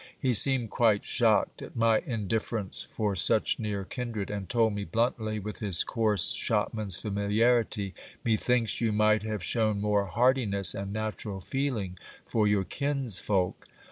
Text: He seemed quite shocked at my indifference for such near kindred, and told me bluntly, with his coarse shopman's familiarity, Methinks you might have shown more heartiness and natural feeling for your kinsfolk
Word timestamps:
He 0.19 0.33
seemed 0.33 0.71
quite 0.71 1.03
shocked 1.05 1.61
at 1.61 1.75
my 1.75 1.99
indifference 1.99 2.81
for 2.81 3.15
such 3.15 3.59
near 3.59 3.83
kindred, 3.85 4.31
and 4.31 4.49
told 4.49 4.73
me 4.73 4.83
bluntly, 4.83 5.37
with 5.37 5.59
his 5.59 5.83
coarse 5.83 6.31
shopman's 6.31 6.99
familiarity, 6.99 7.93
Methinks 8.25 8.81
you 8.81 8.91
might 8.91 9.21
have 9.21 9.43
shown 9.43 9.79
more 9.79 10.07
heartiness 10.07 10.73
and 10.73 10.91
natural 10.91 11.39
feeling 11.39 11.99
for 12.25 12.47
your 12.47 12.63
kinsfolk 12.63 13.67